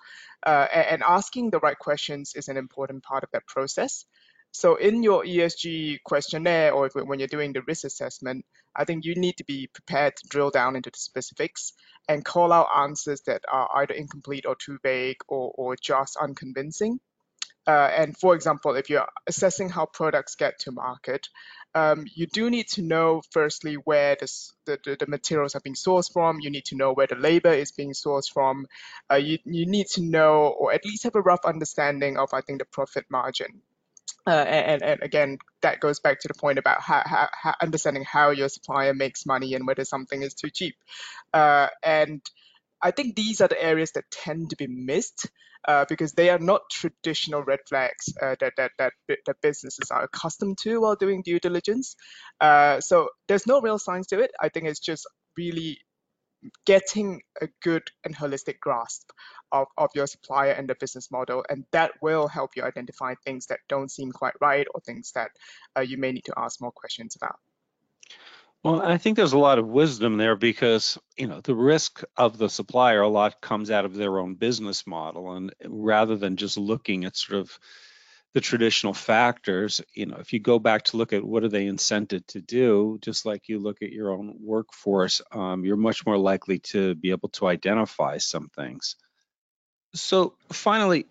Uh, 0.45 0.67
and 0.73 1.03
asking 1.07 1.51
the 1.51 1.61
right 1.61 1.79
questions 1.79 2.33
is 2.35 2.49
an 2.49 2.57
important 2.57 3.05
part 3.05 3.23
of 3.23 3.31
that 3.31 3.47
process. 3.47 4.05
So 4.51 4.75
in 4.75 5.05
your 5.05 5.25
ESG 5.25 6.03
questionnaire 6.05 6.73
or 6.73 6.89
when 6.89 7.21
you're 7.21 7.29
doing 7.29 7.53
the 7.53 7.63
risk 7.63 7.85
assessment, 7.85 8.45
I 8.75 8.85
think 8.85 9.05
you 9.05 9.15
need 9.15 9.37
to 9.37 9.45
be 9.45 9.69
prepared 9.69 10.17
to 10.17 10.29
drill 10.29 10.51
down 10.51 10.75
into 10.75 10.91
the 10.91 10.99
specifics 10.99 11.75
and 12.09 12.25
call 12.25 12.53
out 12.53 12.69
answers 12.77 13.21
that 13.27 13.43
are 13.49 13.69
either 13.77 13.95
incomplete 13.95 14.47
or 14.47 14.57
too 14.57 14.79
vague 14.83 15.19
or, 15.29 15.53
or 15.55 15.77
just 15.77 16.17
unconvincing. 16.17 16.99
Uh, 17.69 17.91
and 17.95 18.17
for 18.17 18.35
example, 18.35 18.77
if 18.77 18.89
you're 18.89 19.07
assessing 19.27 19.69
how 19.69 19.85
products 19.85 20.37
get 20.37 20.59
to 20.61 20.73
market, 20.73 21.29
um, 21.75 22.07
you 22.15 22.27
do 22.27 22.49
need 22.49 22.67
to 22.69 22.81
know 22.81 23.21
firstly 23.31 23.75
where 23.75 24.17
this, 24.19 24.55
the, 24.65 24.79
the, 24.83 24.97
the, 24.99 25.07
materials 25.07 25.55
are 25.55 25.61
being 25.61 25.75
sourced 25.75 26.11
from. 26.11 26.41
You 26.41 26.51
need 26.51 26.65
to 26.67 26.77
know 26.77 26.95
where 26.95 27.07
the 27.07 27.15
labor 27.15 27.53
is 27.53 27.73
being 27.73 27.93
sourced 27.93 28.33
from. 28.33 28.67
Uh, 29.11 29.17
you, 29.17 29.39
you 29.45 29.67
need 29.67 29.87
to 29.89 30.03
know 30.03 30.47
or 30.47 30.73
at 30.73 30.87
least 30.87 31.03
have 31.03 31.15
a 31.15 31.21
rough 31.21 31.45
understanding 31.45 32.17
of, 32.17 32.31
I 32.33 32.41
think, 32.41 32.61
the 32.61 32.65
profit 32.65 33.05
margin. 33.11 33.61
Uh, 34.27 34.31
and, 34.31 34.83
and, 34.83 35.03
again, 35.03 35.39
that 35.61 35.79
goes 35.79 36.01
back 36.01 36.21
to 36.21 36.29
the 36.29 36.35
point 36.35 36.59
about 36.59 36.81
how, 36.81 37.03
how, 37.05 37.29
how 37.33 37.55
understanding 37.61 38.05
how 38.05 38.31
your 38.31 38.49
supplier 38.49 38.95
makes 38.95 39.27
money 39.27 39.53
and 39.53 39.67
whether 39.67 39.85
something 39.85 40.23
is 40.23 40.33
too 40.33 40.49
cheap. 40.49 40.77
Uh, 41.35 41.69
and 41.83 42.23
I 42.81 42.93
think 42.93 43.15
these 43.15 43.43
are 43.43 43.49
the 43.49 43.63
areas 43.63 43.93
that 43.93 44.11
tend 44.11 44.51
to 44.51 44.57
be 44.57 44.67
missed 44.67 45.27
uh, 45.67 45.85
because 45.89 46.13
they 46.13 46.31
are 46.31 46.39
not 46.39 46.63
traditional 46.71 47.43
red 47.43 47.61
flags 47.69 48.13
uh, 48.23 48.37
that, 48.41 48.53
that, 48.57 48.73
that, 48.79 48.93
that 49.27 49.37
businesses 49.43 49.91
are 49.91 50.05
accustomed 50.05 50.59
to 50.59 50.81
while 50.81 50.97
doing 50.97 51.23
due 51.23 51.39
diligence. 51.39 51.97
Uh, 52.41 52.81
so 52.81 53.09
there's 53.27 53.47
no 53.47 53.61
real 53.61 53.79
science 53.79 54.07
to 54.09 54.21
it. 54.21 54.31
I 54.41 54.49
think 54.49 54.67
it's 54.67 54.81
just 54.81 55.07
really 55.37 55.79
getting 56.65 57.23
a 57.41 57.49
good 57.63 57.91
and 58.05 58.17
holistic 58.17 58.61
grasp 58.61 59.11
of, 59.51 59.67
of 59.77 59.91
your 59.95 60.07
supplier 60.07 60.53
and 60.53 60.69
the 60.69 60.77
business 60.79 61.11
model, 61.11 61.45
and 61.49 61.65
that 61.73 61.93
will 62.01 62.29
help 62.29 62.53
you 62.57 62.63
identify 62.63 63.15
things 63.25 63.47
that 63.47 63.61
don't 63.69 63.91
seem 63.91 64.13
quite 64.13 64.35
right 64.41 64.67
or 64.75 64.81
things 64.81 65.13
that 65.15 65.31
uh, 65.77 65.81
you 65.81 65.97
may 65.99 66.13
need 66.13 66.25
to 66.25 66.35
ask 66.37 66.61
more 66.61 66.73
questions 66.73 67.17
about. 67.17 67.37
Well, 68.65 68.83
I 68.83 68.99
think 68.99 69.17
there's 69.17 69.35
a 69.35 69.39
lot 69.39 69.59
of 69.59 69.69
wisdom 69.69 70.17
there 70.17 70.35
because, 70.37 70.99
you 71.17 71.29
know, 71.29 71.41
the 71.41 71.55
risk 71.55 72.03
of 72.17 72.39
the 72.39 72.49
supplier 72.49 73.03
a 73.03 73.09
lot 73.09 73.41
comes 73.41 73.71
out 73.71 73.85
of 73.85 73.95
their 73.95 74.19
own 74.19 74.35
business 74.35 74.87
model. 74.87 75.33
And 75.33 75.55
rather 75.65 76.17
than 76.17 76.37
just 76.37 76.57
looking 76.57 77.05
at 77.05 77.17
sort 77.17 77.41
of 77.41 77.57
the 78.35 78.41
traditional 78.41 78.95
factors, 78.95 79.81
you 79.95 80.07
know, 80.07 80.17
if 80.17 80.33
you 80.33 80.41
go 80.41 80.59
back 80.59 80.83
to 80.85 80.97
look 80.97 81.13
at 81.13 81.25
what 81.25 81.45
are 81.45 81.49
they 81.49 81.67
incented 81.67 82.27
to 82.27 82.41
do, 82.41 82.99
just 83.01 83.25
like 83.25 83.49
you 83.49 83.61
look 83.61 83.81
at 83.81 83.93
your 83.93 84.11
own 84.11 84.35
workforce, 84.41 85.23
um, 85.33 85.65
you're 85.65 85.77
much 85.77 86.05
more 86.05 86.19
likely 86.19 86.59
to 86.59 86.97
be 86.97 87.13
able 87.13 87.29
to 87.31 87.47
identify 87.47 88.19
some 88.19 88.49
things. 88.49 88.97
So 89.95 90.35
finally, 90.53 91.07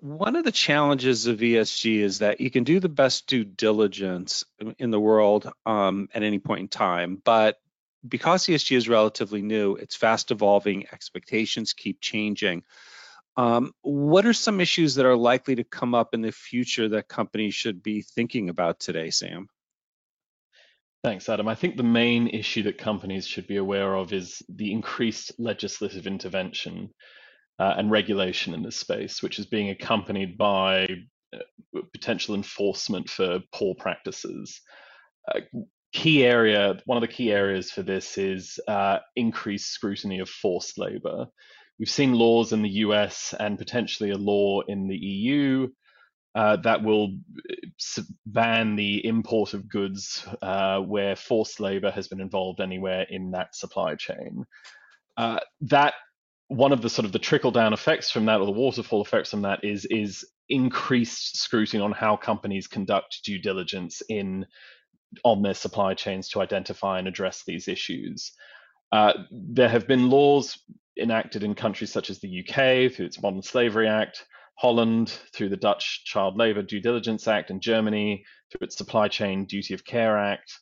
one 0.00 0.36
of 0.36 0.44
the 0.44 0.52
challenges 0.52 1.26
of 1.26 1.38
ESG 1.38 2.00
is 2.00 2.20
that 2.20 2.40
you 2.40 2.50
can 2.50 2.64
do 2.64 2.80
the 2.80 2.88
best 2.88 3.26
due 3.26 3.44
diligence 3.44 4.44
in 4.78 4.90
the 4.90 5.00
world 5.00 5.50
um, 5.66 6.08
at 6.14 6.22
any 6.22 6.38
point 6.38 6.60
in 6.60 6.68
time, 6.68 7.20
but 7.22 7.58
because 8.06 8.46
ESG 8.46 8.76
is 8.76 8.88
relatively 8.88 9.42
new, 9.42 9.76
it's 9.76 9.96
fast 9.96 10.30
evolving, 10.30 10.86
expectations 10.90 11.74
keep 11.74 12.00
changing. 12.00 12.62
Um, 13.36 13.72
what 13.82 14.24
are 14.24 14.32
some 14.32 14.60
issues 14.60 14.94
that 14.94 15.06
are 15.06 15.16
likely 15.16 15.56
to 15.56 15.64
come 15.64 15.94
up 15.94 16.14
in 16.14 16.22
the 16.22 16.32
future 16.32 16.88
that 16.88 17.08
companies 17.08 17.54
should 17.54 17.82
be 17.82 18.00
thinking 18.00 18.48
about 18.48 18.80
today, 18.80 19.10
Sam? 19.10 19.48
Thanks, 21.04 21.28
Adam. 21.28 21.48
I 21.48 21.54
think 21.54 21.76
the 21.76 21.82
main 21.82 22.28
issue 22.28 22.64
that 22.64 22.78
companies 22.78 23.26
should 23.26 23.46
be 23.46 23.56
aware 23.56 23.94
of 23.94 24.12
is 24.12 24.42
the 24.48 24.72
increased 24.72 25.32
legislative 25.38 26.06
intervention 26.06 26.90
uh, 27.60 27.74
and 27.76 27.90
regulation 27.90 28.54
in 28.54 28.62
this 28.62 28.76
space, 28.76 29.22
which 29.22 29.38
is 29.38 29.44
being 29.44 29.68
accompanied 29.68 30.38
by 30.38 30.88
uh, 31.34 31.80
potential 31.92 32.34
enforcement 32.34 33.08
for 33.08 33.40
poor 33.52 33.74
practices. 33.74 34.62
Uh, 35.32 35.40
key 35.92 36.24
area, 36.24 36.80
one 36.86 36.96
of 36.96 37.02
the 37.02 37.14
key 37.14 37.30
areas 37.30 37.70
for 37.70 37.82
this 37.82 38.16
is 38.16 38.58
uh, 38.66 38.98
increased 39.14 39.72
scrutiny 39.72 40.20
of 40.20 40.28
forced 40.28 40.78
labor. 40.78 41.26
We've 41.78 41.90
seen 41.90 42.14
laws 42.14 42.54
in 42.54 42.62
the 42.62 42.70
US 42.86 43.34
and 43.38 43.58
potentially 43.58 44.10
a 44.10 44.16
law 44.16 44.62
in 44.66 44.88
the 44.88 44.96
EU 44.96 45.68
uh, 46.34 46.56
that 46.56 46.82
will 46.82 47.18
uh, 47.50 48.02
ban 48.24 48.76
the 48.76 49.04
import 49.04 49.52
of 49.52 49.68
goods 49.68 50.26
where 50.86 51.14
forced 51.14 51.60
labor 51.60 51.90
has 51.90 52.08
been 52.08 52.20
involved 52.22 52.60
anywhere 52.60 53.04
in 53.10 53.32
that 53.32 53.54
supply 53.54 53.96
chain. 53.96 54.46
That 55.18 55.92
one 56.50 56.72
of 56.72 56.82
the 56.82 56.90
sort 56.90 57.06
of 57.06 57.12
the 57.12 57.18
trickle 57.18 57.52
down 57.52 57.72
effects 57.72 58.10
from 58.10 58.26
that 58.26 58.40
or 58.40 58.44
the 58.44 58.50
waterfall 58.50 59.00
effects 59.00 59.30
from 59.30 59.42
that 59.42 59.64
is 59.64 59.84
is 59.84 60.26
increased 60.48 61.36
scrutiny 61.36 61.80
on 61.80 61.92
how 61.92 62.16
companies 62.16 62.66
conduct 62.66 63.20
due 63.24 63.38
diligence 63.38 64.02
in 64.08 64.44
on 65.22 65.42
their 65.42 65.54
supply 65.54 65.94
chains 65.94 66.28
to 66.28 66.40
identify 66.40 66.98
and 66.98 67.06
address 67.06 67.44
these 67.46 67.68
issues. 67.68 68.32
Uh, 68.90 69.12
there 69.30 69.68
have 69.68 69.86
been 69.86 70.10
laws 70.10 70.58
enacted 71.00 71.44
in 71.44 71.54
countries 71.54 71.92
such 71.92 72.10
as 72.10 72.18
the 72.18 72.40
UK 72.40 72.92
through 72.92 73.06
its 73.06 73.22
Modern 73.22 73.42
Slavery 73.42 73.86
Act, 73.86 74.26
Holland 74.56 75.16
through 75.32 75.50
the 75.50 75.56
Dutch 75.56 76.02
Child 76.04 76.36
Labour 76.36 76.62
Due 76.62 76.80
Diligence 76.80 77.28
Act, 77.28 77.50
and 77.50 77.60
Germany 77.60 78.24
through 78.50 78.64
its 78.64 78.76
Supply 78.76 79.06
Chain 79.06 79.44
Duty 79.44 79.72
of 79.72 79.84
Care 79.84 80.18
Act, 80.18 80.52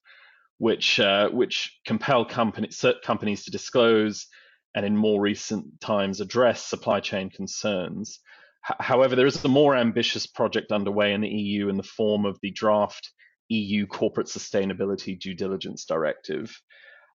which 0.58 1.00
uh, 1.00 1.30
which 1.30 1.78
compel 1.86 2.26
company, 2.26 2.68
companies 3.02 3.44
to 3.44 3.50
disclose 3.50 4.26
and 4.74 4.84
in 4.84 4.96
more 4.96 5.20
recent 5.20 5.80
times 5.80 6.20
address 6.20 6.64
supply 6.64 7.00
chain 7.00 7.30
concerns. 7.30 8.20
H- 8.68 8.76
however, 8.80 9.16
there 9.16 9.26
is 9.26 9.44
a 9.44 9.48
more 9.48 9.76
ambitious 9.76 10.26
project 10.26 10.72
underway 10.72 11.12
in 11.12 11.20
the 11.20 11.28
EU 11.28 11.68
in 11.68 11.76
the 11.76 11.82
form 11.82 12.26
of 12.26 12.38
the 12.42 12.50
draft 12.50 13.10
EU 13.48 13.86
Corporate 13.86 14.26
Sustainability 14.26 15.18
Due 15.18 15.34
Diligence 15.34 15.84
Directive. 15.84 16.54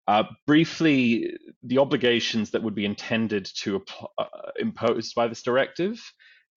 Uh, 0.07 0.23
briefly, 0.45 1.37
the 1.63 1.77
obligations 1.77 2.51
that 2.51 2.63
would 2.63 2.75
be 2.75 2.85
intended 2.85 3.49
to 3.61 3.83
uh, 4.17 4.25
imposed 4.57 5.15
by 5.15 5.27
this 5.27 5.43
directive, 5.43 6.01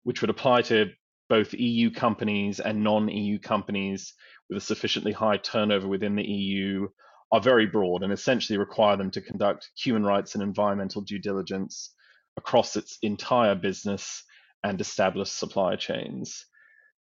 which 0.04 0.22
would 0.22 0.30
apply 0.30 0.62
to 0.64 0.90
both 1.30 1.54
EU 1.54 1.92
companies 1.92 2.60
and 2.60 2.84
non-EU 2.84 3.40
companies 3.40 4.14
with 4.50 4.58
a 4.58 4.62
sufficiently 4.62 5.12
high 5.12 5.38
turnover 5.38 5.88
within 5.88 6.16
the 6.16 6.24
EU, 6.24 6.88
are 7.36 7.42
very 7.42 7.66
broad 7.66 8.02
and 8.02 8.14
essentially 8.14 8.58
require 8.58 8.96
them 8.96 9.12
to 9.12 9.20
conduct 9.20 9.70
human 9.78 10.06
rights 10.06 10.36
and 10.36 10.42
environmental 10.42 11.02
due 11.02 11.20
diligence 11.20 11.94
across 12.38 12.78
its 12.78 12.98
entire 13.02 13.56
business 13.56 14.24
and 14.64 14.80
establish 14.80 15.30
supply 15.30 15.76
chains. 15.76 16.46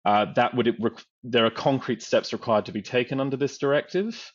Uh, 0.05 0.25
that 0.33 0.55
would 0.55 0.75
there 1.23 1.45
are 1.45 1.51
concrete 1.51 2.01
steps 2.01 2.33
required 2.33 2.65
to 2.65 2.71
be 2.71 2.81
taken 2.81 3.19
under 3.19 3.37
this 3.37 3.59
directive, 3.59 4.33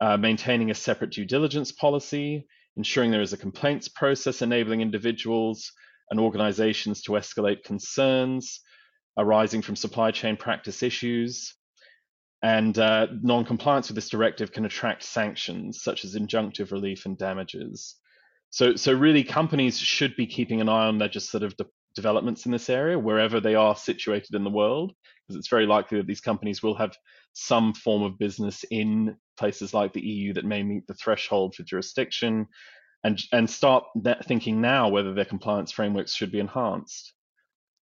uh, 0.00 0.16
maintaining 0.16 0.72
a 0.72 0.74
separate 0.74 1.12
due 1.12 1.24
diligence 1.24 1.70
policy, 1.70 2.44
ensuring 2.76 3.12
there 3.12 3.22
is 3.22 3.32
a 3.32 3.36
complaints 3.36 3.86
process 3.86 4.42
enabling 4.42 4.80
individuals 4.80 5.70
and 6.10 6.18
organizations 6.18 7.02
to 7.02 7.12
escalate 7.12 7.62
concerns 7.62 8.60
arising 9.16 9.62
from 9.62 9.76
supply 9.76 10.10
chain 10.10 10.36
practice 10.36 10.82
issues. 10.82 11.54
And 12.42 12.78
uh, 12.78 13.08
non 13.22 13.44
compliance 13.44 13.88
with 13.88 13.96
this 13.96 14.08
directive 14.08 14.52
can 14.52 14.64
attract 14.64 15.02
sanctions 15.02 15.82
such 15.82 16.04
as 16.04 16.14
injunctive 16.14 16.72
relief 16.72 17.04
and 17.04 17.18
damages. 17.18 17.96
So, 18.50 18.74
so 18.76 18.92
really, 18.92 19.22
companies 19.22 19.78
should 19.78 20.16
be 20.16 20.26
keeping 20.26 20.60
an 20.60 20.68
eye 20.68 20.86
on 20.86 20.98
legislative 20.98 21.56
de- 21.56 21.66
developments 21.94 22.46
in 22.46 22.52
this 22.52 22.70
area 22.70 22.98
wherever 22.98 23.40
they 23.40 23.54
are 23.54 23.76
situated 23.76 24.34
in 24.34 24.44
the 24.44 24.50
world, 24.50 24.92
because 25.26 25.38
it's 25.38 25.48
very 25.48 25.66
likely 25.66 25.98
that 25.98 26.06
these 26.06 26.20
companies 26.20 26.62
will 26.62 26.74
have 26.74 26.96
some 27.34 27.74
form 27.74 28.02
of 28.02 28.18
business 28.18 28.64
in 28.70 29.16
places 29.38 29.72
like 29.72 29.92
the 29.92 30.00
EU 30.00 30.32
that 30.32 30.44
may 30.44 30.62
meet 30.62 30.86
the 30.86 30.94
threshold 30.94 31.54
for 31.54 31.62
jurisdiction, 31.62 32.46
and 33.04 33.22
and 33.32 33.48
start 33.48 33.84
thinking 34.24 34.60
now 34.60 34.88
whether 34.88 35.14
their 35.14 35.24
compliance 35.24 35.72
frameworks 35.72 36.14
should 36.14 36.32
be 36.32 36.40
enhanced. 36.40 37.12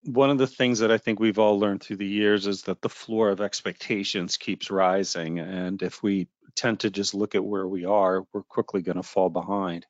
One 0.05 0.31
of 0.31 0.39
the 0.39 0.47
things 0.47 0.79
that 0.79 0.93
I 0.93 0.99
think 0.99 1.19
we've 1.19 1.39
all 1.39 1.59
learned 1.59 1.83
through 1.83 1.97
the 1.97 2.07
years 2.07 2.47
is 2.47 2.63
that 2.63 2.81
the 2.81 2.89
floor 2.89 3.31
of 3.31 3.41
expectations 3.41 4.37
keeps 4.37 4.71
rising, 4.71 5.39
and 5.39 5.83
if 5.83 6.03
we 6.03 6.29
tend 6.55 6.81
to 6.81 6.91
just 6.91 7.15
look 7.15 7.35
at 7.35 7.45
where 7.45 7.67
we 7.67 7.85
are, 7.85 8.25
we're 8.33 8.43
quickly 8.43 8.81
going 8.83 8.97
to 8.97 9.03
fall 9.03 9.29
behind. 9.29 9.87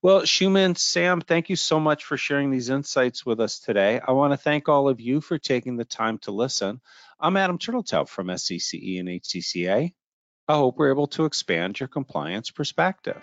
Well, 0.00 0.20
Xiumin, 0.22 0.78
Sam, 0.78 1.20
thank 1.20 1.48
you 1.48 1.56
so 1.56 1.80
much 1.80 2.04
for 2.04 2.16
sharing 2.16 2.50
these 2.50 2.70
insights 2.70 3.26
with 3.26 3.40
us 3.40 3.58
today. 3.58 4.00
I 4.06 4.12
want 4.12 4.32
to 4.32 4.36
thank 4.36 4.68
all 4.68 4.88
of 4.88 5.00
you 5.00 5.20
for 5.20 5.38
taking 5.38 5.76
the 5.76 5.84
time 5.84 6.18
to 6.18 6.30
listen. 6.30 6.80
I'm 7.18 7.36
Adam 7.36 7.58
Turteltaub 7.58 8.08
from 8.08 8.28
SCCE 8.28 9.00
and 9.00 9.08
HCCA. 9.08 9.92
I 10.46 10.54
hope 10.54 10.78
we're 10.78 10.92
able 10.92 11.08
to 11.08 11.24
expand 11.24 11.80
your 11.80 11.88
compliance 11.88 12.50
perspective. 12.50 13.20